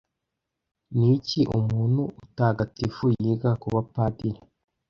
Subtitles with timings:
[0.97, 4.39] Ni iki umuntu utagatifu yiga ku bupadiri